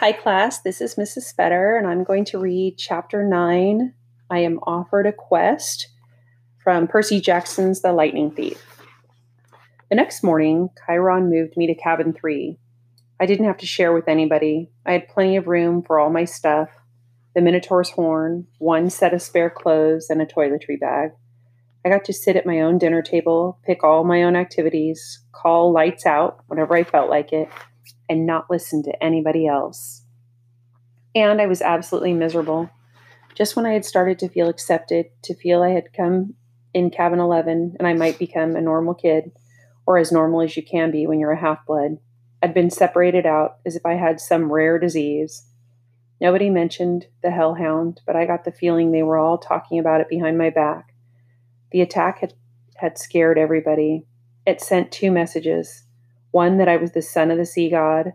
[0.00, 0.60] Hi, class.
[0.60, 1.32] This is Mrs.
[1.32, 3.94] Spetter, and I'm going to read Chapter 9
[4.28, 5.88] I Am Offered a Quest
[6.62, 8.62] from Percy Jackson's The Lightning Thief.
[9.88, 12.58] The next morning, Chiron moved me to cabin 3.
[13.18, 14.70] I didn't have to share with anybody.
[14.84, 16.68] I had plenty of room for all my stuff
[17.34, 21.12] the Minotaur's horn, one set of spare clothes, and a toiletry bag.
[21.86, 25.72] I got to sit at my own dinner table, pick all my own activities, call
[25.72, 27.48] lights out whenever I felt like it,
[28.08, 30.02] and not listen to anybody else.
[31.14, 32.70] And I was absolutely miserable.
[33.34, 36.34] Just when I had started to feel accepted, to feel I had come
[36.74, 39.32] in cabin 11 and I might become a normal kid,
[39.86, 41.98] or as normal as you can be when you're a half blood,
[42.42, 45.46] I'd been separated out as if I had some rare disease
[46.20, 50.08] Nobody mentioned the hellhound, but I got the feeling they were all talking about it
[50.08, 50.94] behind my back.
[51.72, 52.32] The attack had,
[52.76, 54.06] had scared everybody.
[54.46, 55.82] It sent two messages
[56.36, 58.12] one, that I was the son of the sea god,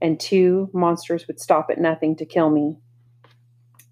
[0.00, 2.78] and two, monsters would stop at nothing to kill me.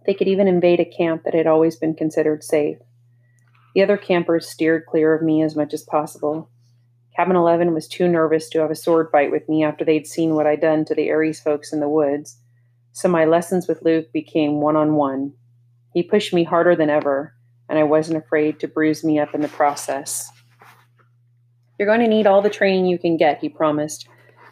[0.06, 2.78] They could even invade a camp that had always been considered safe.
[3.74, 6.50] The other campers steered clear of me as much as possible.
[7.16, 10.34] Cabin 11 was too nervous to have a sword fight with me after they'd seen
[10.34, 12.38] what I'd done to the Ares folks in the woods
[12.92, 15.32] so my lessons with Luke became one on one.
[15.94, 17.34] He pushed me harder than ever,
[17.68, 20.30] and I wasn't afraid to bruise me up in the process.
[21.82, 24.06] You're going to need all the training you can get, he promised,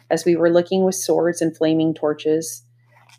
[0.09, 2.65] as we were looking with swords and flaming torches.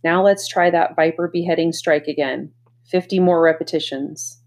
[0.04, 2.52] Now let's try that viper beheading strike again.
[2.84, 4.42] Fifty more repetitions.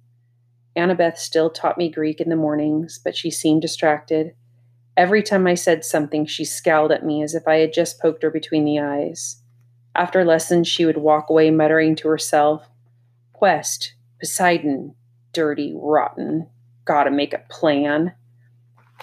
[0.78, 4.36] Annabeth still taught me Greek in the mornings, but she seemed distracted.
[4.96, 8.22] Every time I said something, she scowled at me as if I had just poked
[8.22, 9.42] her between the eyes.
[9.96, 12.70] After lessons, she would walk away muttering to herself,
[13.34, 14.94] Quest, Poseidon,
[15.34, 16.52] dirty, rotten,
[16.86, 18.14] gotta make a plan.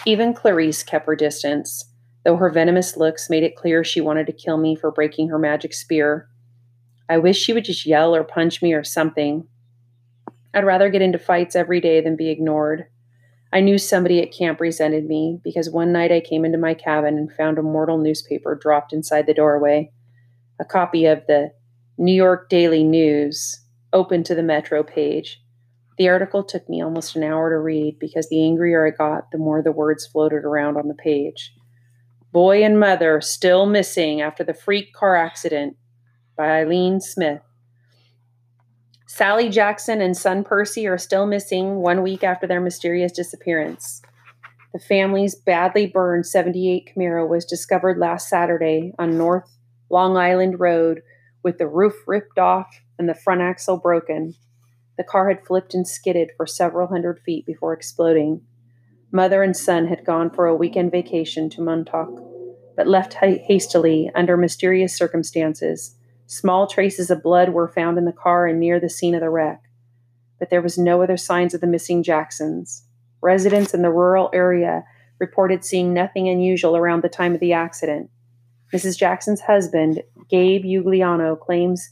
[0.07, 1.85] Even Clarisse kept her distance,
[2.25, 5.39] though her venomous looks made it clear she wanted to kill me for breaking her
[5.39, 6.29] magic spear.
[7.09, 9.47] I wish she would just yell or punch me or something.
[10.55, 12.87] I'd rather get into fights every day than be ignored.
[13.53, 17.19] I knew somebody at camp resented me because one night I came into my cabin
[17.19, 19.91] and found a mortal newspaper dropped inside the doorway
[20.63, 21.51] a copy of the
[21.99, 23.61] New York Daily News
[23.93, 25.42] open to the Metro page.
[25.99, 29.39] The article took me almost an hour to read because the angrier I got, the
[29.39, 31.53] more the words floated around on the page.
[32.33, 35.77] Boy and Mother Still Missing After the Freak Car Accident
[36.37, 37.43] by Eileen Smith.
[39.07, 44.01] Sally Jackson and son Percy are still missing one week after their mysterious disappearance.
[44.73, 49.59] The family's badly burned 78 Camaro was discovered last Saturday on North
[49.91, 51.03] Long Island Road
[51.43, 54.35] with the roof ripped off and the front axle broken.
[54.97, 58.43] The car had flipped and skidded for several hundred feet before exploding.
[59.11, 62.21] Mother and son had gone for a weekend vacation to Montauk,
[62.77, 65.97] but left hastily under mysterious circumstances.
[66.27, 69.31] Small traces of blood were found in the car and near the scene of the
[69.31, 69.63] wreck,
[70.39, 72.87] but there was no other signs of the missing Jacksons.
[73.21, 74.85] Residents in the rural area
[75.19, 78.11] reported seeing nothing unusual around the time of the accident.
[78.73, 78.97] Mrs.
[78.97, 81.91] Jackson's husband, Gabe Ugliano, claims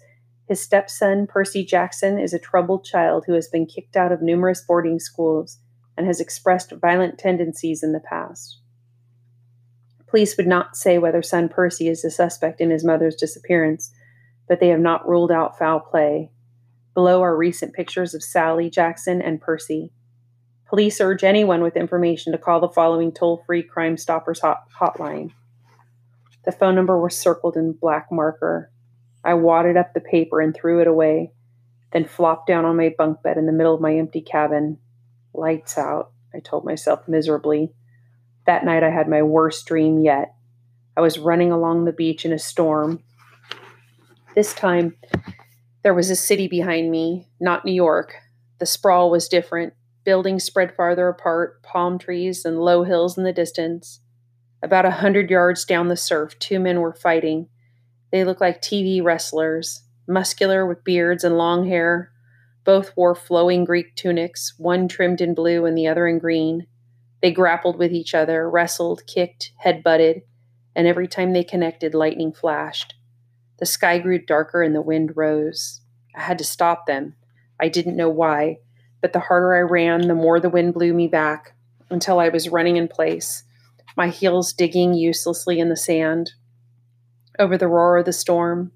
[0.51, 4.61] his stepson, Percy Jackson, is a troubled child who has been kicked out of numerous
[4.61, 5.61] boarding schools
[5.97, 8.59] and has expressed violent tendencies in the past.
[10.09, 13.93] Police would not say whether son Percy is the suspect in his mother's disappearance,
[14.49, 16.33] but they have not ruled out foul play.
[16.95, 19.93] Below are recent pictures of Sally Jackson and Percy.
[20.67, 25.31] Police urge anyone with information to call the following toll free Crime Stoppers hot- hotline
[26.45, 28.71] the phone number was circled in black marker.
[29.25, 31.33] I wadded up the paper and threw it away,
[31.93, 34.79] then flopped down on my bunk bed in the middle of my empty cabin.
[35.35, 37.73] Lights out, I told myself miserably.
[38.47, 40.35] That night I had my worst dream yet.
[40.97, 43.03] I was running along the beach in a storm.
[44.35, 44.97] This time,
[45.83, 48.15] there was a city behind me, not New York.
[48.59, 49.75] The sprawl was different.
[50.05, 54.01] Buildings spread farther apart, palm trees and low hills in the distance.
[54.63, 57.49] About a hundred yards down the surf, two men were fighting.
[58.11, 62.13] They looked like TV wrestlers, muscular with beards and long hair.
[62.65, 66.67] Both wore flowing Greek tunics, one trimmed in blue and the other in green.
[67.23, 70.23] They grappled with each other, wrestled, kicked, head butted,
[70.75, 72.95] and every time they connected, lightning flashed.
[73.59, 75.81] The sky grew darker and the wind rose.
[76.17, 77.15] I had to stop them.
[77.61, 78.59] I didn't know why,
[79.01, 81.55] but the harder I ran, the more the wind blew me back
[81.91, 83.45] until I was running in place
[83.97, 86.33] my heels digging uselessly in the sand.
[87.41, 88.71] Over the roar of the storm,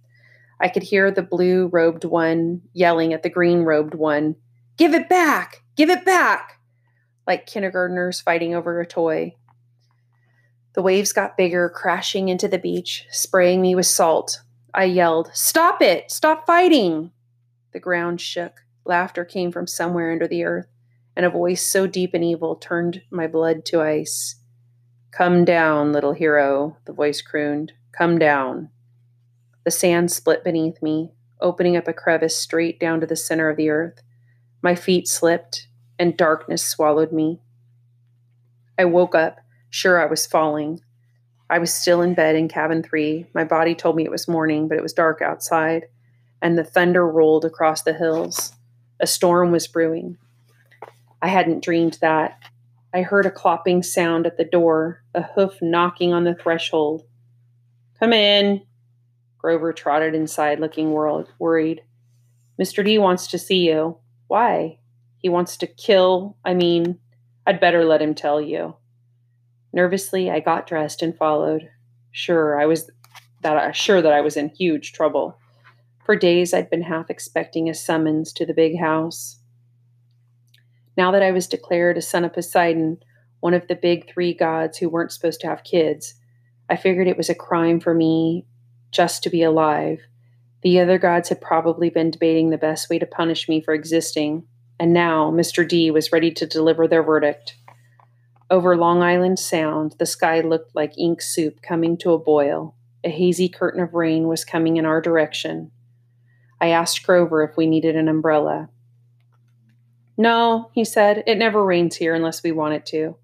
[0.59, 4.37] I could hear the blue robed one yelling at the green robed one,
[4.79, 5.63] Give it back!
[5.77, 6.61] Give it back!
[7.27, 9.35] Like kindergartners fighting over a toy.
[10.73, 14.41] The waves got bigger, crashing into the beach, spraying me with salt.
[14.73, 16.11] I yelled, Stop it!
[16.11, 17.13] Stop fighting!
[17.75, 18.63] The ground shook.
[18.87, 20.69] Laughter came from somewhere under the earth,
[21.15, 24.37] and a voice so deep and evil turned my blood to ice.
[25.11, 27.75] Come down, little hero, the voice crooned.
[27.97, 28.71] Come down.
[29.65, 33.57] The sand split beneath me, opening up a crevice straight down to the center of
[33.57, 34.03] the earth.
[34.63, 37.41] My feet slipped, and darkness swallowed me.
[38.77, 39.39] I woke up,
[39.71, 40.81] sure I was falling.
[41.49, 43.27] I was still in bed in cabin three.
[43.33, 45.85] My body told me it was morning, but it was dark outside,
[46.43, 48.55] and the thunder rolled across the hills.
[48.99, 50.19] A storm was brewing.
[51.23, 52.43] I hadn't dreamed that.
[52.93, 57.05] I heard a clopping sound at the door, a hoof knocking on the threshold.
[58.05, 58.61] Come in.
[59.39, 61.81] Grover trotted inside, looking worried.
[62.61, 62.85] Mr.
[62.85, 63.97] D wants to see you.
[64.27, 64.79] Why?
[65.17, 66.37] He wants to kill.
[66.45, 66.99] I mean,
[67.47, 68.77] I'd better let him tell you.
[69.73, 71.71] Nervously, I got dressed and followed.
[72.11, 72.91] Sure, I was
[73.41, 75.39] that uh, sure that I was in huge trouble.
[76.05, 79.39] For days I'd been half expecting a summons to the big house.
[80.95, 82.99] Now that I was declared a son of Poseidon,
[83.41, 86.17] one of the big three gods who weren't supposed to have kids,
[86.69, 88.47] I figured it was a crime for me
[88.91, 90.01] just to be alive.
[90.63, 94.47] The other gods had probably been debating the best way to punish me for existing,
[94.81, 95.69] and now Mr.
[95.69, 97.57] D was ready to deliver their verdict.
[98.51, 102.75] Over Long Island Sound, the sky looked like ink soup coming to a boil.
[103.03, 105.71] A hazy curtain of rain was coming in our direction.
[106.61, 108.71] I asked Grover if we needed an umbrella.
[110.17, 113.17] No, he said, it never rains here unless we want it to.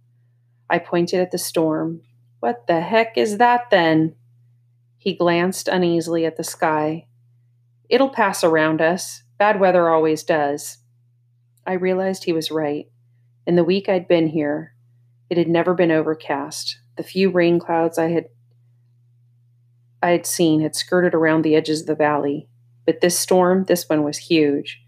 [0.69, 2.03] I pointed at the storm.
[2.41, 4.17] What the heck is that then?
[4.97, 7.07] He glanced uneasily at the sky.
[7.89, 9.23] It'll pass around us.
[9.39, 10.79] Bad weather always does.
[11.67, 12.87] I realized he was right.
[13.47, 14.75] In the week I'd been here,
[15.29, 16.79] it had never been overcast.
[16.97, 18.27] The few rain clouds I had
[20.03, 22.49] I had seen had skirted around the edges of the valley.
[22.87, 24.81] But this storm, this one was huge.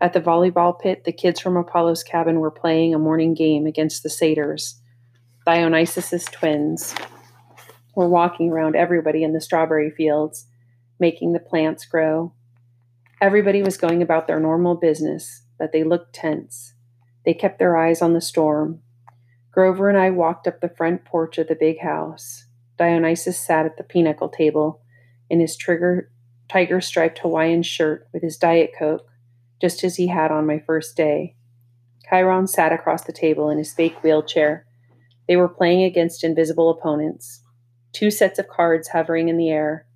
[0.00, 4.02] At the volleyball pit, the kids from Apollo's cabin were playing a morning game against
[4.02, 4.80] the satyrs.
[5.46, 6.92] Dionysus's twins
[7.94, 10.46] were walking around everybody in the strawberry fields,
[10.98, 12.32] making the plants grow.
[13.20, 16.74] Everybody was going about their normal business, but they looked tense.
[17.24, 18.82] They kept their eyes on the storm.
[19.52, 22.46] Grover and I walked up the front porch of the big house.
[22.76, 24.82] Dionysus sat at the pinochle table
[25.30, 26.10] in his trigger
[26.48, 29.06] tiger striped Hawaiian shirt with his Diet Coke
[29.60, 31.36] just as he had on my first day.
[32.08, 34.66] Chiron sat across the table in his fake wheelchair.
[35.28, 37.42] They were playing against invisible opponents,
[37.92, 39.86] two sets of cards hovering in the air.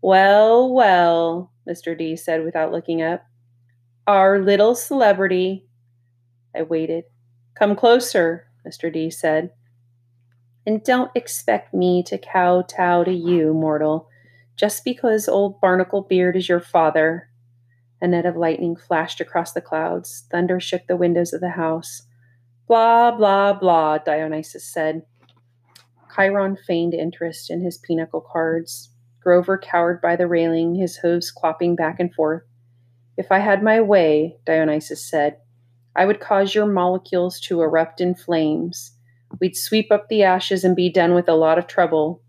[0.00, 1.96] Well, well, Mr.
[1.96, 3.24] D said without looking up.
[4.06, 5.66] Our little celebrity.
[6.54, 7.04] I waited.
[7.54, 8.92] Come closer, Mr.
[8.92, 9.50] D said.
[10.66, 14.08] And don't expect me to kowtow to you, mortal,
[14.56, 17.28] just because old Barnacle Beard is your father.
[18.00, 20.26] A net of lightning flashed across the clouds.
[20.30, 22.02] Thunder shook the windows of the house.
[22.66, 25.02] Blah, blah, blah, Dionysus said.
[26.14, 28.90] Chiron feigned interest in his pinochle cards.
[29.22, 32.42] Grover cowered by the railing, his hooves clopping back and forth.
[33.16, 35.36] If I had my way, Dionysus said,
[35.94, 38.92] I would cause your molecules to erupt in flames.
[39.40, 42.22] We'd sweep up the ashes and be done with a lot of trouble.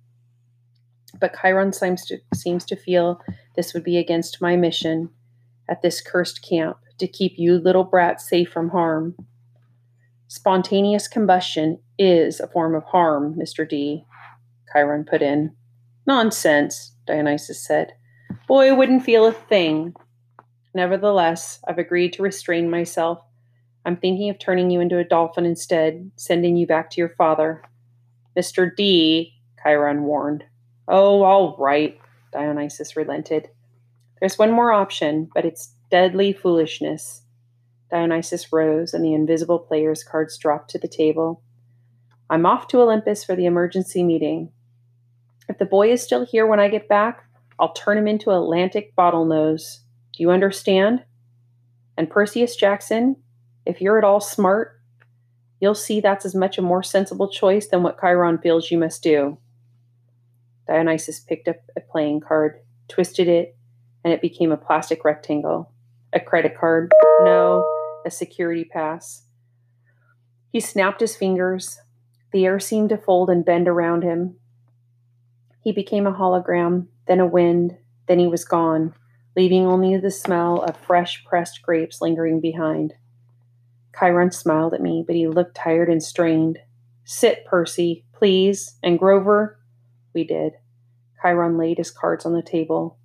[1.19, 3.21] But Chiron seems to, seems to feel
[3.55, 5.09] this would be against my mission
[5.69, 9.15] at this cursed camp to keep you little brats safe from harm.
[10.33, 13.69] Spontaneous combustion is a form of harm, Mr.
[13.69, 14.03] D,
[14.71, 15.55] Chiron put in.
[16.07, 17.93] Nonsense, Dionysus said.
[18.47, 19.93] Boy wouldn't feel a thing.
[20.73, 23.19] Nevertheless, I've agreed to restrain myself.
[23.85, 27.61] I'm thinking of turning you into a dolphin instead, sending you back to your father.
[28.35, 28.75] Mr.
[28.75, 30.45] D, Chiron warned.
[30.87, 31.95] Oh, all right,
[32.31, 33.49] Dionysus relented.
[34.19, 37.22] There's one more option, but it's deadly foolishness.
[37.93, 41.43] Dionysus rose, and the invisible player's cards dropped to the table.
[42.27, 44.51] I'm off to Olympus for the emergency meeting.
[45.47, 47.23] If the boy is still here when I get back,
[47.59, 49.81] I'll turn him into Atlantic bottlenose.
[50.11, 51.03] Do you understand?
[51.95, 53.17] And Perseus Jackson,
[53.63, 54.81] if you're at all smart,
[55.59, 59.03] you'll see that's as much a more sensible choice than what Chiron feels you must
[59.03, 59.37] do.
[60.67, 62.55] Dionysus picked up a playing card,
[62.87, 63.55] twisted it,
[64.03, 65.71] and it became a plastic rectangle.
[66.11, 66.91] A credit card?
[67.23, 67.63] No.
[68.05, 69.25] A security pass.
[70.51, 71.79] He snapped his fingers.
[72.31, 74.35] The air seemed to fold and bend around him.
[75.61, 78.93] He became a hologram, then a wind, then he was gone,
[79.35, 82.93] leaving only the smell of fresh pressed grapes lingering behind.
[83.97, 86.59] Chiron smiled at me, but he looked tired and strained.
[87.05, 88.77] Sit, Percy, please.
[88.83, 89.59] And Grover?
[90.13, 90.53] We did.
[91.21, 92.97] Chiron laid his cards on the table.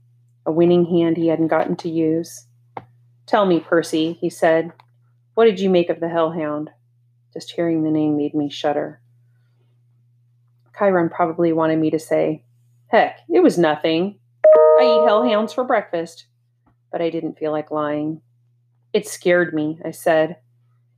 [0.49, 2.47] a winning hand he hadn't gotten to use.
[3.27, 4.73] Tell me, Percy, he said,
[5.39, 6.69] what did you make of the hellhound?
[7.33, 9.01] Just hearing the name made me shudder.
[10.77, 12.43] Chiron probably wanted me to say,
[12.89, 14.19] Heck, it was nothing.
[14.45, 16.27] I eat hellhounds for breakfast.
[16.91, 18.21] But I didn't feel like lying.
[18.93, 20.39] It scared me, I said.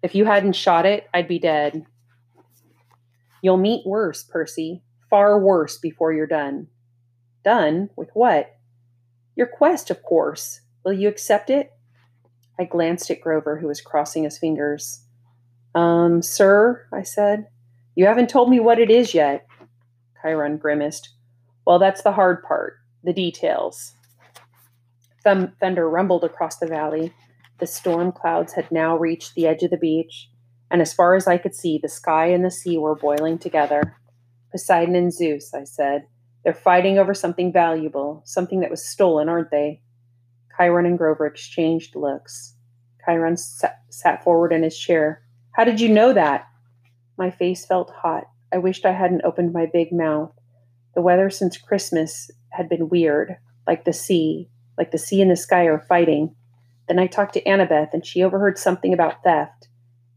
[0.02, 1.84] If you hadn't shot it, I'd be dead.
[3.42, 4.80] You'll meet worse, Percy.
[5.10, 6.68] Far worse before you're done.
[7.44, 7.90] Done?
[7.94, 8.56] With what?
[9.36, 10.62] Your quest, of course.
[10.82, 11.74] Will you accept it?
[12.60, 15.02] I glanced at Grover, who was crossing his fingers.
[15.74, 17.46] Um, sir, I said,
[17.94, 19.46] you haven't told me what it is yet.
[20.20, 21.08] Chiron grimaced.
[21.66, 23.94] Well, that's the hard part, the details.
[25.24, 27.14] Thunder rumbled across the valley.
[27.60, 30.28] The storm clouds had now reached the edge of the beach,
[30.70, 33.96] and as far as I could see, the sky and the sea were boiling together.
[34.52, 36.06] Poseidon and Zeus, I said.
[36.44, 39.80] They're fighting over something valuable, something that was stolen, aren't they?
[40.60, 42.54] Chiron and Grover exchanged looks.
[43.04, 45.22] Chiron sat, sat forward in his chair.
[45.52, 46.46] How did you know that?
[47.16, 48.24] My face felt hot.
[48.52, 50.32] I wished I hadn't opened my big mouth.
[50.94, 53.36] The weather since Christmas had been weird,
[53.66, 56.34] like the sea, like the sea and the sky are fighting.
[56.88, 59.68] Then I talked to Annabeth, and she overheard something about theft.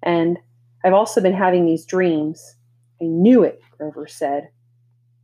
[0.02, 0.40] And
[0.84, 2.56] I've also been having these dreams.
[3.02, 4.50] I knew it, Grover said.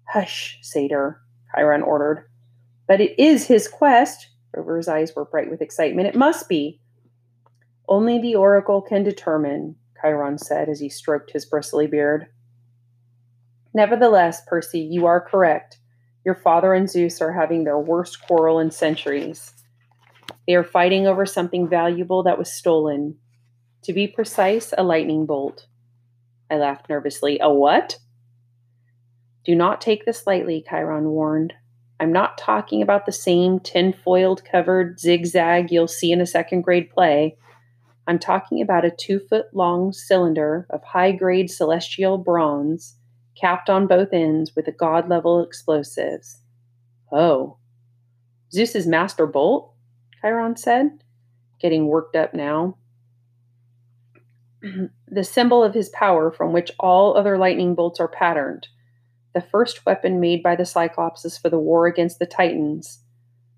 [0.08, 1.22] Hush, Satyr,
[1.54, 2.30] Chiron ordered.
[2.88, 4.28] But it is his quest.
[4.54, 6.08] Grover's eyes were bright with excitement.
[6.08, 6.80] It must be.
[7.88, 12.28] Only the oracle can determine, Chiron said as he stroked his bristly beard.
[13.74, 15.80] Nevertheless, Percy, you are correct.
[16.26, 19.54] Your father and Zeus are having their worst quarrel in centuries.
[20.48, 23.18] They are fighting over something valuable that was stolen.
[23.84, 25.68] To be precise, a lightning bolt.
[26.50, 27.40] I laughed nervously.
[27.42, 27.98] A what?
[29.46, 31.54] Do not take this lightly, Chiron warned.
[32.00, 36.90] I'm not talking about the same tin-foiled covered zigzag you'll see in a second grade
[36.90, 37.36] play.
[38.08, 42.96] I'm talking about a two foot long cylinder of high grade celestial bronze
[43.40, 46.42] capped on both ends with a god level explosives.
[47.12, 47.58] Oh.
[48.52, 49.74] Zeus's master bolt?
[50.22, 51.04] Chiron said,
[51.60, 52.78] getting worked up now.
[55.08, 58.68] the symbol of his power from which all other lightning bolts are patterned.
[59.34, 63.04] The first weapon made by the Cyclopses for the war against the Titans.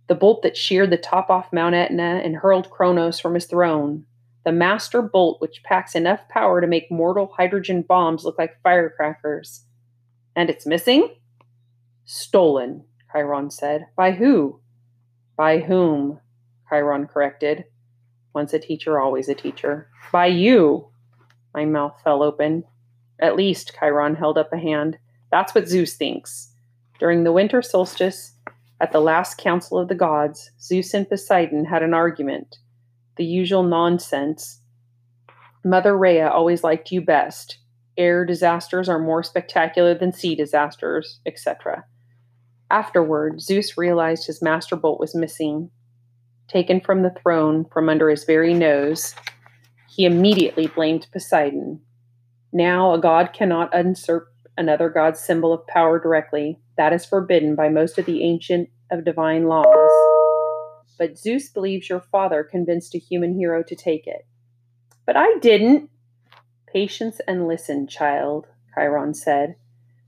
[0.08, 4.06] The bolt that sheared the top off Mount Etna and hurled Kronos from his throne.
[4.44, 9.66] The master bolt which packs enough power to make mortal hydrogen bombs look like firecrackers.
[10.36, 11.16] And it's missing?
[12.06, 13.86] Stolen, Chiron said.
[13.96, 14.60] By who?
[15.38, 16.20] By whom?
[16.70, 17.66] Chiron corrected.
[18.34, 19.90] Once a teacher, always a teacher.
[20.12, 20.90] By you.
[21.54, 22.64] My mouth fell open.
[23.20, 24.98] At least, Chiron held up a hand.
[25.32, 26.54] That's what Zeus thinks.
[27.00, 28.34] During the winter solstice,
[28.80, 32.58] at the last council of the gods, Zeus and Poseidon had an argument.
[33.18, 34.60] The usual nonsense.
[35.64, 37.58] Mother Rhea always liked you best
[37.98, 41.86] air disasters are more spectacular than sea disasters, etc.
[42.70, 45.70] Afterward, Zeus realized his master bolt was missing.
[46.48, 49.14] Taken from the throne from under his very nose,
[49.90, 51.82] he immediately blamed Poseidon.
[52.54, 54.31] Now, a god cannot usurp
[54.62, 56.58] another god's symbol of power directly.
[56.78, 59.92] That is forbidden by most of the ancient of divine laws.
[60.98, 64.26] But Zeus believes your father convinced a human hero to take it.
[65.06, 65.90] But I didn't,
[66.72, 69.56] Patience and listen, child, Chiron said.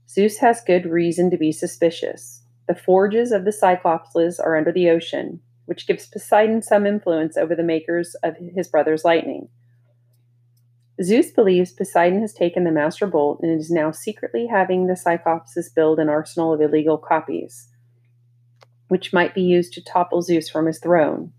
[0.08, 2.42] Zeus has good reason to be suspicious.
[2.68, 7.54] The forges of the Cyclopses are under the ocean, which gives Poseidon some influence over
[7.54, 9.48] the makers of his brother's lightning.
[11.02, 15.68] Zeus believes Poseidon has taken the Master Bolt and is now secretly having the Cyclopses
[15.74, 17.68] build an arsenal of illegal copies,
[18.86, 21.32] which might be used to topple Zeus from his throne.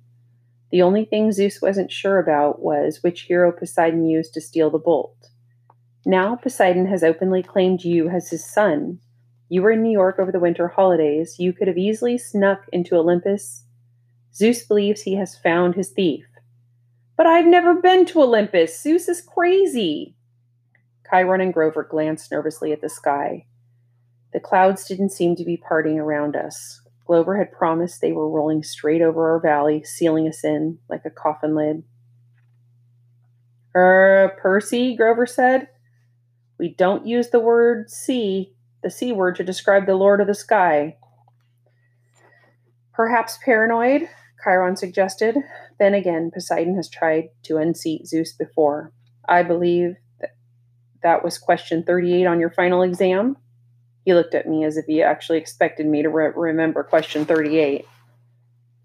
[0.71, 4.77] The only thing Zeus wasn't sure about was which hero Poseidon used to steal the
[4.77, 5.29] bolt.
[6.05, 8.99] Now Poseidon has openly claimed you as his son.
[9.47, 11.39] You were in New York over the winter holidays.
[11.39, 13.63] You could have easily snuck into Olympus.
[14.33, 16.25] Zeus believes he has found his thief.
[17.17, 18.81] But I've never been to Olympus.
[18.81, 20.15] Zeus is crazy.
[21.09, 23.45] Chiron and Grover glanced nervously at the sky.
[24.33, 26.81] The clouds didn't seem to be parting around us.
[27.05, 31.09] Grover had promised they were rolling straight over our valley, sealing us in like a
[31.09, 31.83] coffin lid.
[33.75, 35.67] Er, Percy, Grover said.
[36.57, 40.33] We don't use the word sea, the C word, to describe the Lord of the
[40.33, 40.97] Sky.
[42.93, 44.07] Perhaps paranoid,
[44.43, 45.35] Chiron suggested.
[45.79, 48.91] Then again, Poseidon has tried to unseat Zeus before.
[49.27, 50.35] I believe that,
[51.03, 53.37] that was question 38 on your final exam.
[54.05, 57.85] He looked at me as if he actually expected me to re- remember question 38.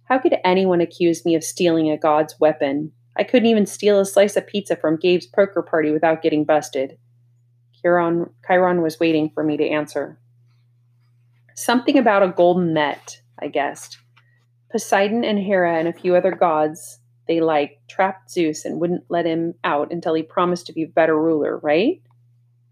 [0.04, 2.92] How could anyone accuse me of stealing a god's weapon?
[3.16, 6.98] I couldn't even steal a slice of pizza from Gabe's poker party without getting busted.
[7.80, 10.18] Chiron, Chiron was waiting for me to answer.
[11.54, 13.98] Something about a golden net, I guessed.
[14.70, 17.00] Poseidon and Hera and a few other gods
[17.30, 20.88] they like trapped Zeus and wouldn't let him out until he promised to be a
[20.88, 22.02] better ruler, right?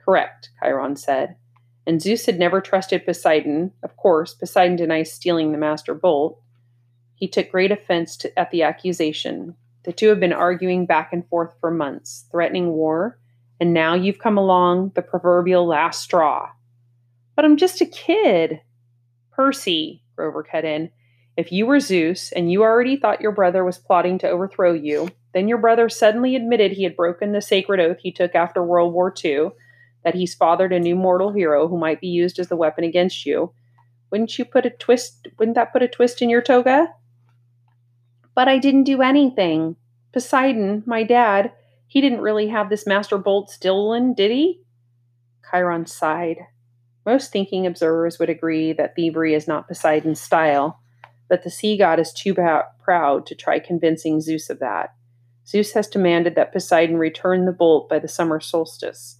[0.04, 1.36] Correct, Chiron said.
[1.86, 3.70] And Zeus had never trusted Poseidon.
[3.84, 6.40] Of course, Poseidon denies stealing the master bolt.
[7.14, 9.54] He took great offense to, at the accusation.
[9.84, 13.16] The two have been arguing back and forth for months, threatening war,
[13.60, 16.50] and now you've come along, the proverbial last straw.
[17.36, 18.60] But I'm just a kid.
[19.30, 20.90] Percy, Grover cut in.
[21.38, 25.08] If you were Zeus and you already thought your brother was plotting to overthrow you,
[25.32, 28.92] then your brother suddenly admitted he had broken the sacred oath he took after World
[28.92, 29.50] War II,
[30.02, 33.24] that he's fathered a new mortal hero who might be used as the weapon against
[33.24, 33.52] you.
[34.10, 36.88] Wouldn't you put a twist wouldn't that put a twist in your toga?
[38.34, 39.76] But I didn't do anything.
[40.12, 41.52] Poseidon, my dad,
[41.86, 44.62] he didn't really have this master bolt stolen, did he?
[45.48, 46.38] Chiron sighed.
[47.06, 50.80] Most thinking observers would agree that thievery is not Poseidon's style
[51.28, 54.94] but the sea god is too proud to try convincing Zeus of that.
[55.46, 59.18] Zeus has demanded that Poseidon return the bolt by the summer solstice.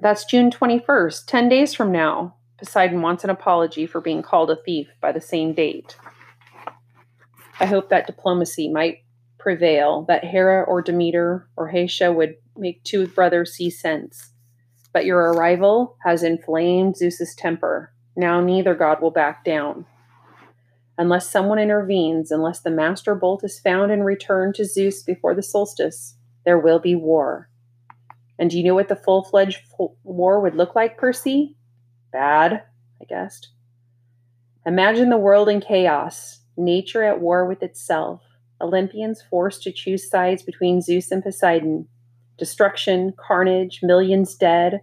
[0.00, 2.34] That's June 21st, 10 days from now.
[2.58, 5.96] Poseidon wants an apology for being called a thief by the same date.
[7.60, 9.04] I hope that diplomacy might
[9.38, 14.32] prevail, that Hera or Demeter or Hestia would make two brothers see sense.
[14.92, 17.92] But your arrival has inflamed Zeus's temper.
[18.16, 19.86] Now neither god will back down.
[20.96, 25.42] Unless someone intervenes, unless the master bolt is found and returned to Zeus before the
[25.42, 27.48] solstice, there will be war.
[28.38, 29.62] And do you know what the full fledged
[30.02, 31.56] war would look like, Percy?
[32.12, 32.62] Bad,
[33.00, 33.50] I guessed.
[34.66, 38.22] Imagine the world in chaos, nature at war with itself,
[38.60, 41.86] Olympians forced to choose sides between Zeus and Poseidon,
[42.38, 44.80] destruction, carnage, millions dead,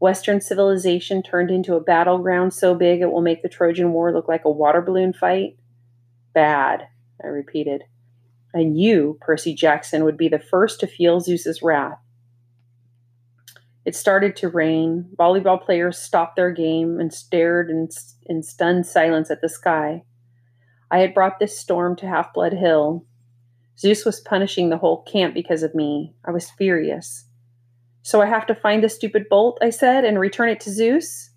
[0.00, 4.28] Western civilization turned into a battleground so big it will make the Trojan War look
[4.28, 5.56] like a water balloon fight?
[6.32, 6.88] Bad,
[7.22, 7.84] I repeated.
[8.52, 11.98] And you, Percy Jackson, would be the first to feel Zeus's wrath.
[13.84, 15.10] It started to rain.
[15.16, 17.88] Volleyball players stopped their game and stared in,
[18.26, 20.02] in stunned silence at the sky.
[20.90, 23.04] I had brought this storm to Half Blood Hill.
[23.78, 26.14] Zeus was punishing the whole camp because of me.
[26.24, 27.26] I was furious.
[28.04, 31.30] So I have to find the stupid bolt, I said, and return it to Zeus?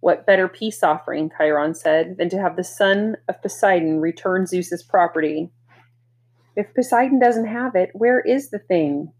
[0.00, 4.82] What better peace offering, Chiron said, than to have the son of Poseidon return Zeus's
[4.82, 5.50] property?
[6.54, 9.10] If Poseidon doesn't have it, where is the thing?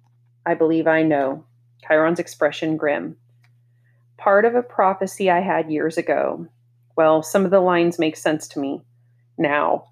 [0.45, 1.47] I believe I know.
[1.89, 3.17] Chiron's expression grim.
[4.19, 6.47] Part of a prophecy I had years ago.
[6.95, 8.85] Well, some of the lines make sense to me
[9.39, 9.87] now.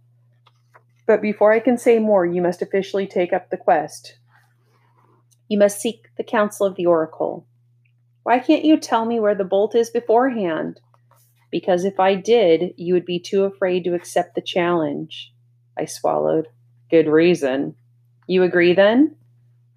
[1.07, 4.18] But before I can say more, you must officially take up the quest.
[5.49, 7.47] You must seek the counsel of the oracle.
[8.23, 10.81] Why can't you tell me where the bolt is beforehand?
[11.51, 15.33] Because if I did, you would be too afraid to accept the challenge.
[15.79, 16.49] I swallowed.
[16.91, 17.75] Good reason.
[18.27, 19.17] You agree then?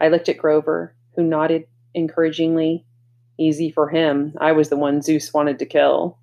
[0.01, 2.85] I looked at Grover, who nodded encouragingly.
[3.39, 4.33] Easy for him.
[4.39, 6.17] I was the one Zeus wanted to kill.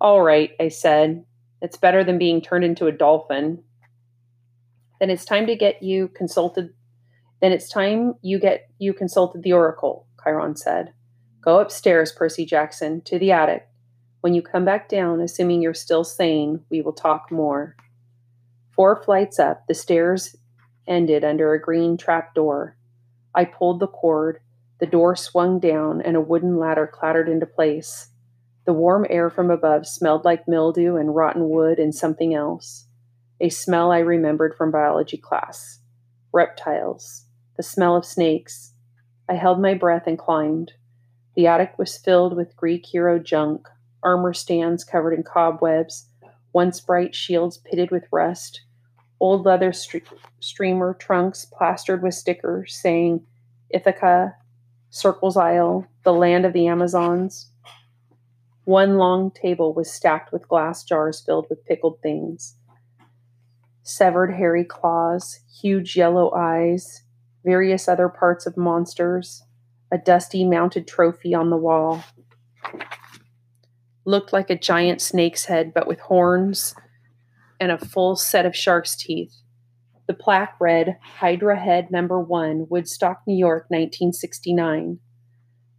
[0.00, 1.24] All right, I said.
[1.60, 3.62] It's better than being turned into a dolphin.
[5.00, 6.72] Then it's time to get you consulted
[7.44, 10.94] then it's time you get you consulted the oracle, Chiron said.
[11.42, 13.68] Go upstairs, Percy Jackson, to the attic.
[14.22, 17.76] When you come back down, assuming you're still sane, we will talk more.
[18.74, 20.34] Four flights up, the stairs
[20.88, 22.78] ended under a green trap door.
[23.34, 24.40] I pulled the cord,
[24.80, 28.08] the door swung down, and a wooden ladder clattered into place.
[28.64, 32.86] The warm air from above smelled like mildew and rotten wood and something else.
[33.38, 35.80] A smell I remembered from biology class.
[36.32, 37.23] Reptiles
[37.56, 38.72] the smell of snakes.
[39.28, 40.72] I held my breath and climbed.
[41.36, 43.68] The attic was filled with Greek hero junk,
[44.02, 46.08] armor stands covered in cobwebs,
[46.52, 48.62] once bright shields pitted with rust,
[49.18, 49.72] old leather
[50.40, 53.24] streamer trunks plastered with stickers saying
[53.70, 54.36] Ithaca,
[54.90, 57.50] Circe's Isle, the land of the Amazons.
[58.64, 62.56] One long table was stacked with glass jars filled with pickled things.
[63.82, 67.02] Severed hairy claws, huge yellow eyes,
[67.44, 69.42] various other parts of monsters,
[69.92, 72.02] a dusty mounted trophy on the wall.
[74.04, 76.74] Looked like a giant snake's head, but with horns
[77.60, 79.32] and a full set of shark's teeth.
[80.06, 84.98] The plaque read Hydra Head Number One, Woodstock, New York, 1969.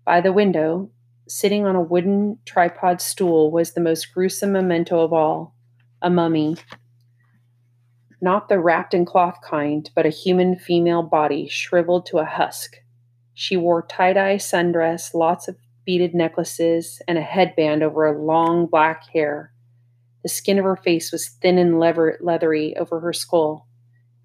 [0.04, 0.89] By the window,
[1.28, 5.56] sitting on a wooden tripod stool, was the most gruesome memento of all
[6.01, 6.56] a mummy.
[8.21, 12.78] Not the wrapped in cloth kind, but a human female body shriveled to a husk.
[13.34, 18.65] She wore tie dye sundress, lots of beaded necklaces, and a headband over her long
[18.65, 19.51] black hair.
[20.23, 23.67] The skin of her face was thin and leather- leathery over her skull,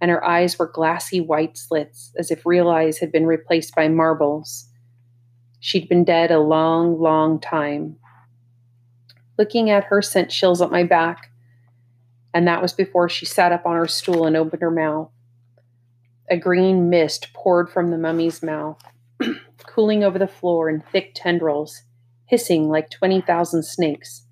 [0.00, 3.88] and her eyes were glassy white slits, as if real eyes had been replaced by
[3.88, 4.68] marbles.
[5.59, 7.96] She'd been dead a long, long time.
[9.37, 11.30] Looking at her sent chills up my back,
[12.33, 15.11] and that was before she sat up on her stool and opened her mouth.
[16.31, 18.81] A green mist poured from the mummy's mouth,
[19.66, 21.83] cooling over the floor in thick tendrils,
[22.27, 24.27] hissing like 20,000 snakes.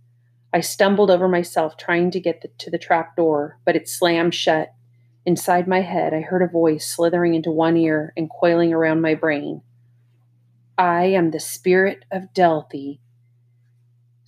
[0.53, 4.35] I stumbled over myself trying to get the, to the trap door, but it slammed
[4.35, 4.73] shut.
[5.27, 9.15] Inside my head, I heard a voice slithering into one ear and coiling around my
[9.15, 9.63] brain.
[10.79, 12.95] I am the spirit of Delphi,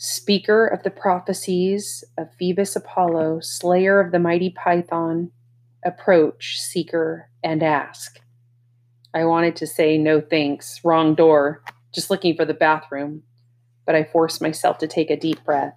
[0.03, 5.31] speaker of the prophecies of Phoebus Apollo, slayer of the mighty python.
[5.85, 8.19] Approach, seeker, and ask.
[9.13, 13.25] I wanted to say no thanks, wrong door, just looking for the bathroom,
[13.85, 15.77] but I forced myself to take a deep breath.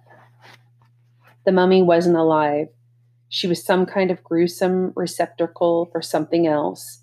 [1.44, 2.68] The mummy wasn't alive.
[3.28, 7.00] She was some kind of gruesome receptacle for something else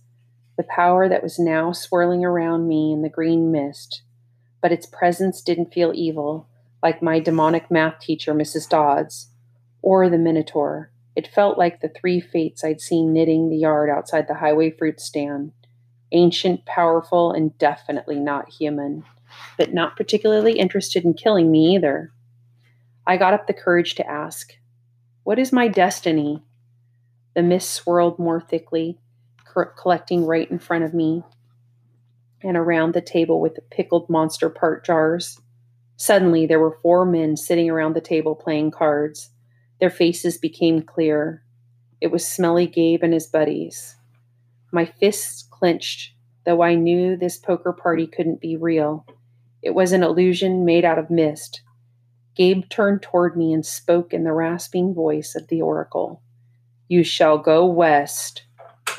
[0.58, 4.02] the power that was now swirling around me in the green mist,
[4.62, 6.48] but its presence didn't feel evil,
[6.84, 8.70] like my demonic math teacher, Mrs.
[8.70, 9.30] Dodds,
[9.82, 10.92] or the Minotaur.
[11.16, 15.00] It felt like the three fates I'd seen knitting the yard outside the highway fruit
[15.00, 15.52] stand
[16.12, 19.04] ancient, powerful, and definitely not human,
[19.58, 22.12] but not particularly interested in killing me either.
[23.08, 24.54] I got up the courage to ask,
[25.24, 26.44] What is my destiny?
[27.34, 29.00] The mist swirled more thickly,
[29.78, 31.24] collecting right in front of me
[32.44, 35.40] and around the table with the pickled monster part jars.
[36.02, 39.30] Suddenly, there were four men sitting around the table playing cards.
[39.80, 41.44] Their faces became clear.
[42.02, 43.98] It was Smelly Gabe and his buddies.
[44.72, 49.06] My fists clenched, though I knew this poker party couldn't be real.
[49.62, 51.62] It was an illusion made out of mist.
[52.36, 56.24] Gabe turned toward me and spoke in the rasping voice of the oracle
[56.88, 58.46] You shall go west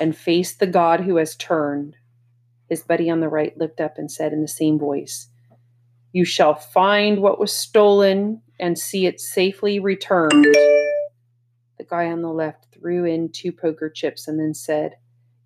[0.01, 1.97] and face the God who has turned.
[2.69, 5.27] His buddy on the right looked up and said in the same voice,
[6.12, 10.44] You shall find what was stolen and see it safely returned.
[11.79, 14.96] The guy on the left threw in two poker chips and then said,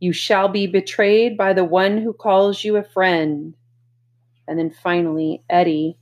[0.00, 3.54] You shall be betrayed by the one who calls you a friend.
[4.48, 5.98] And then finally, Eddie,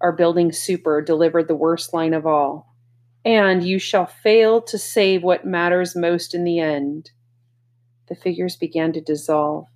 [0.00, 2.74] our building super, delivered the worst line of all.
[3.24, 7.10] And you shall fail to save what matters most in the end.
[8.08, 9.66] The figures began to dissolve.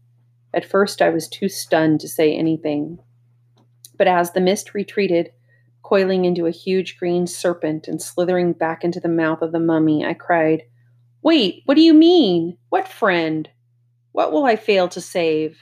[0.53, 2.99] At first, I was too stunned to say anything.
[3.99, 5.33] But as the mist retreated,
[5.83, 10.05] coiling into a huge green serpent and slithering back into the mouth of the mummy,
[10.05, 10.63] I cried,
[11.23, 12.57] Wait, what do you mean?
[12.69, 13.49] What friend?
[14.13, 15.59] What will I fail to save?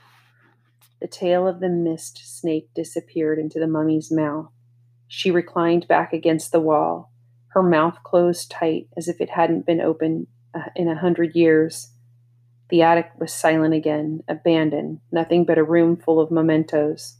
[1.01, 4.51] The tail of the mist snake disappeared into the mummy's mouth.
[5.09, 7.13] She reclined back against the wall,
[7.49, 11.93] her mouth closed tight as if it hadn't been open uh, in a hundred years.
[12.69, 17.17] The attic was silent again, abandoned, nothing but a room full of mementos.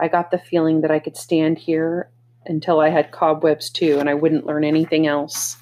[0.00, 2.10] I got the feeling that I could stand here
[2.46, 5.56] until I had cobwebs too, and I wouldn't learn anything else.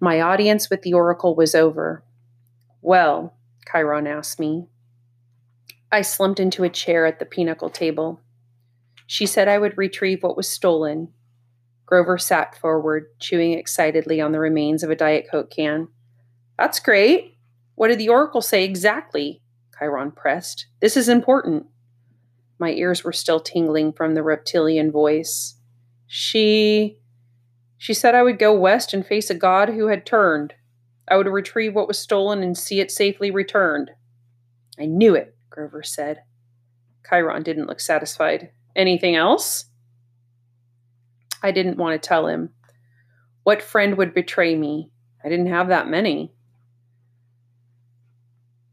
[0.00, 2.02] My audience with the oracle was over.
[2.82, 3.34] Well,
[3.70, 4.66] Chiron asked me.
[5.90, 8.20] I slumped into a chair at the pinochle table.
[9.06, 11.08] She said I would retrieve what was stolen.
[11.86, 15.88] Grover sat forward, chewing excitedly on the remains of a Diet Coke can.
[16.58, 17.38] That's great.
[17.76, 19.40] What did the oracle say exactly?
[19.78, 20.66] Chiron pressed.
[20.80, 21.66] This is important.
[22.58, 25.56] My ears were still tingling from the reptilian voice.
[26.06, 26.98] She.
[27.78, 30.54] She said I would go west and face a god who had turned.
[31.08, 33.90] I would retrieve what was stolen and see it safely returned.
[34.78, 36.22] I knew it, Grover said.
[37.08, 38.50] Chiron didn't look satisfied.
[38.74, 39.66] Anything else?
[41.42, 42.50] I didn't want to tell him.
[43.44, 44.90] What friend would betray me?
[45.24, 46.32] I didn't have that many.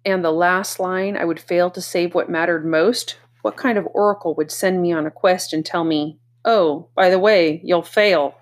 [0.05, 3.17] And the last line, I would fail to save what mattered most.
[3.43, 7.09] What kind of oracle would send me on a quest and tell me, oh, by
[7.09, 8.35] the way, you'll fail?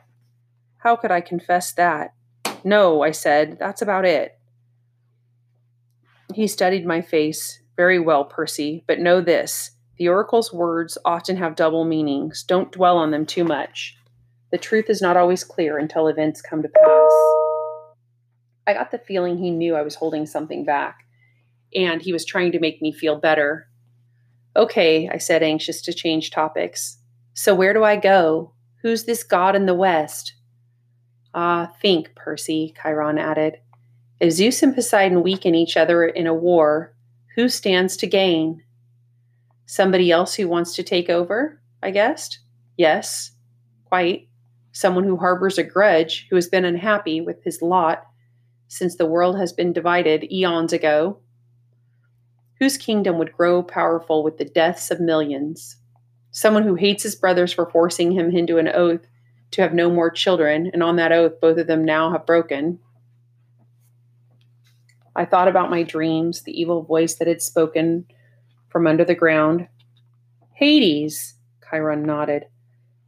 [0.77, 2.13] How could I confess that?
[2.63, 4.37] No, I said, that's about it.
[6.35, 7.61] He studied my face.
[7.75, 12.43] Very well, Percy, but know this the oracle's words often have double meanings.
[12.43, 13.97] Don't dwell on them too much.
[14.51, 17.11] The truth is not always clear until events come to pass.
[18.67, 21.07] I got the feeling he knew I was holding something back
[21.73, 23.67] and he was trying to make me feel better.
[24.55, 26.97] Okay, I said, anxious to change topics.
[27.33, 28.53] So where do I go?
[28.81, 30.33] Who's this God in the West?
[31.33, 33.57] Ah, think, Percy, Chiron added.
[34.19, 36.93] If Zeus and Poseidon weaken each other in a war,
[37.35, 38.63] who stands to gain?
[39.65, 42.39] Somebody else who wants to take over, I guessed.
[42.77, 43.31] Yes,
[43.85, 44.27] quite.
[44.73, 48.03] Someone who harbors a grudge, who has been unhappy with his lot
[48.67, 51.19] since the world has been divided eons ago.
[52.61, 55.77] Whose kingdom would grow powerful with the deaths of millions?
[56.29, 59.07] Someone who hates his brothers for forcing him into an oath
[59.49, 62.77] to have no more children, and on that oath, both of them now have broken.
[65.15, 68.05] I thought about my dreams, the evil voice that had spoken
[68.69, 69.67] from under the ground.
[70.53, 71.33] Hades,
[71.67, 72.45] Chiron nodded.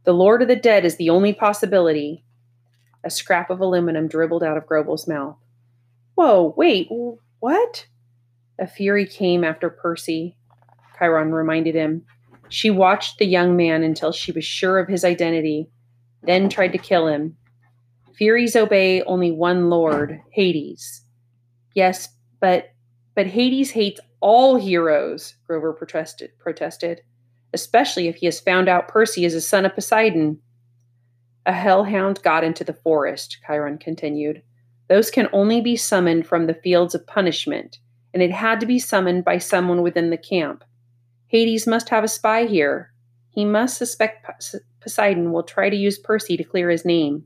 [0.02, 2.24] The Lord of the Dead is the only possibility.
[3.04, 5.36] A scrap of aluminum dribbled out of Grover's mouth.
[6.16, 6.88] Whoa, wait,
[7.38, 7.86] what?
[8.58, 10.36] A fury came after Percy,
[10.98, 12.04] Chiron reminded him.
[12.48, 15.70] She watched the young man until she was sure of his identity
[16.26, 17.36] then tried to kill him.
[18.16, 21.04] Furies obey only one lord, Hades.
[21.74, 22.08] Yes,
[22.40, 22.70] but
[23.14, 27.02] but Hades hates all heroes, Grover protested, protested,
[27.52, 30.40] especially if he has found out Percy is a son of Poseidon.
[31.46, 34.42] A hellhound got into the forest, Chiron continued.
[34.88, 37.78] Those can only be summoned from the fields of punishment,
[38.14, 40.64] and it had to be summoned by someone within the camp.
[41.26, 42.92] Hades must have a spy here.
[43.30, 44.24] He must suspect
[44.80, 47.24] Poseidon will try to use Percy to clear his name.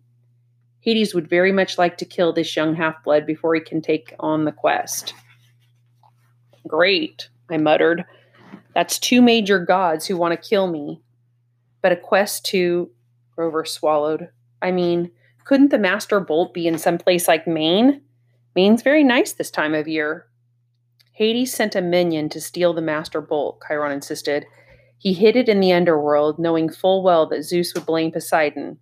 [0.81, 4.15] Hades would very much like to kill this young half blood before he can take
[4.19, 5.13] on the quest.
[6.67, 8.05] Great, I muttered.
[8.75, 11.03] That's two major gods who want to kill me.
[11.83, 12.91] But a quest to.
[13.37, 14.31] Grover swallowed.
[14.63, 15.11] I mean,
[15.45, 18.01] couldn't the Master Bolt be in some place like Maine?
[18.57, 20.27] Maine's very nice this time of year.
[21.19, 24.47] Hades sent a minion to steal the Master Bolt, Chiron insisted.
[24.99, 28.79] He hid it in the underworld, knowing full well that Zeus would blame Poseidon.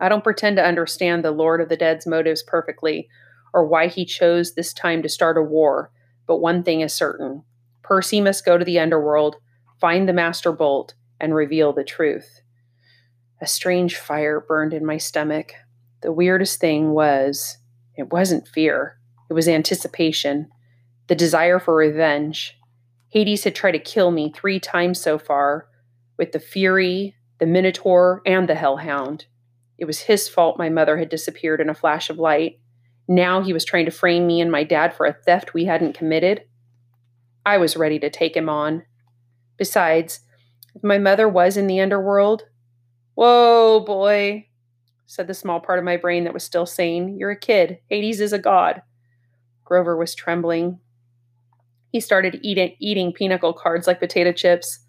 [0.00, 3.10] I don't pretend to understand the Lord of the Dead's motives perfectly,
[3.52, 5.92] or why he chose this time to start a war,
[6.26, 7.44] but one thing is certain
[7.82, 9.36] Percy must go to the underworld,
[9.78, 12.40] find the Master Bolt, and reveal the truth.
[13.38, 15.52] A strange fire burned in my stomach.
[16.00, 17.58] The weirdest thing was,
[17.96, 18.96] it wasn't fear,
[19.28, 20.48] it was anticipation,
[21.08, 22.58] the desire for revenge.
[23.08, 25.68] Hades had tried to kill me three times so far
[26.16, 29.26] with the Fury, the Minotaur, and the Hellhound.
[29.78, 32.60] It was his fault my mother had disappeared in a flash of light.
[33.08, 35.98] Now he was trying to frame me and my dad for a theft we hadn't
[35.98, 36.44] committed.
[37.44, 38.84] I was ready to take him on.
[39.56, 40.20] Besides,
[40.74, 42.44] if my mother was in the underworld,
[43.14, 44.46] whoa, boy,
[45.06, 47.18] said the small part of my brain that was still sane.
[47.18, 47.78] You're a kid.
[47.90, 48.82] Hades is a god.
[49.64, 50.78] Grover was trembling,
[51.92, 54.80] he started eating eating pinochle cards like potato chips.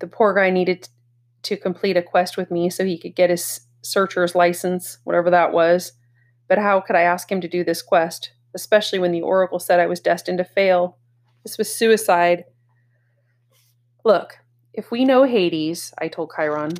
[0.00, 0.88] The poor guy needed
[1.44, 5.52] to complete a quest with me so he could get his searcher's license, whatever that
[5.52, 5.92] was.
[6.48, 9.80] But how could I ask him to do this quest, especially when the oracle said
[9.80, 10.98] I was destined to fail?
[11.42, 12.44] This was suicide.
[14.04, 14.38] Look,
[14.74, 16.72] if we know Hades, I told Chiron,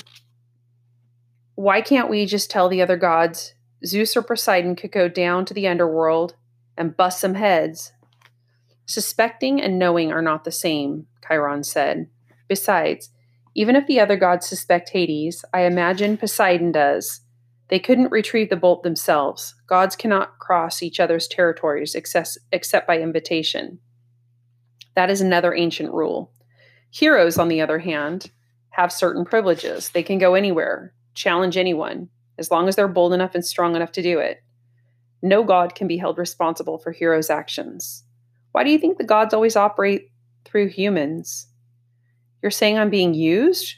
[1.54, 3.54] why can't we just tell the other gods
[3.87, 6.35] Zeus or Poseidon could go down to the underworld
[6.76, 7.92] and bust some heads
[8.87, 12.09] Suspecting and knowing are not the same, Chiron said.
[12.49, 13.11] Besides,
[13.55, 17.21] even if the other gods suspect Hades, I imagine Poseidon does.
[17.68, 19.55] They couldn't retrieve the bolt themselves.
[19.66, 23.79] Gods cannot cross each other's territories except by invitation.
[24.95, 26.33] That is another ancient rule.
[26.90, 28.31] Heroes, on the other hand,
[28.71, 29.90] have certain privileges.
[29.90, 33.92] They can go anywhere, challenge anyone, as long as they're bold enough and strong enough
[33.92, 34.42] to do it.
[35.23, 38.05] No god can be held responsible for heroes' actions.
[38.53, 40.11] Why do you think the gods always operate
[40.45, 41.49] through humans?
[42.43, 43.77] You're saying I'm being used?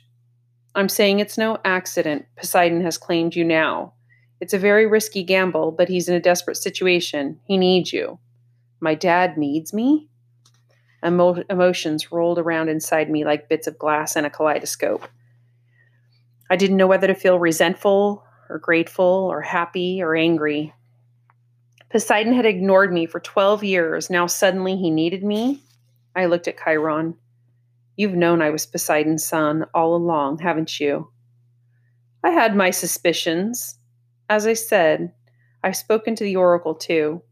[0.74, 3.94] I'm saying it's no accident Poseidon has claimed you now.
[4.40, 7.38] It's a very risky gamble, but he's in a desperate situation.
[7.46, 8.18] He needs you.
[8.80, 10.08] My dad needs me?
[11.04, 15.06] Emo- emotions rolled around inside me like bits of glass in a kaleidoscope.
[16.50, 20.74] I didn't know whether to feel resentful or grateful or happy or angry.
[21.94, 24.10] Poseidon had ignored me for 12 years.
[24.10, 25.62] Now suddenly he needed me.
[26.16, 27.14] I looked at Chiron.
[27.96, 31.12] You've known I was Poseidon's son all along, haven't you?
[32.24, 33.78] I had my suspicions.
[34.28, 35.12] As I said,
[35.62, 37.22] I've spoken to the oracle too.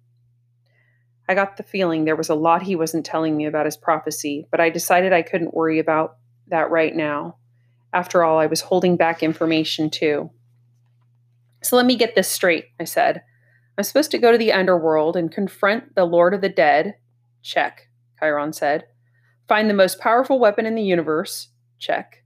[1.28, 4.46] I got the feeling there was a lot he wasn't telling me about his prophecy,
[4.52, 7.36] but I decided I couldn't worry about that right now.
[7.92, 10.30] After all, I was holding back information too.
[11.64, 13.24] So let me get this straight, I said.
[13.82, 16.94] I'm supposed to go to the underworld and confront the Lord of the Dead.
[17.42, 17.88] Check,
[18.20, 18.84] Chiron said.
[19.48, 21.48] Find the most powerful weapon in the universe.
[21.80, 22.22] Check.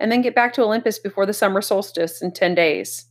[0.00, 3.04] And then get back to Olympus before the summer solstice in 10 days.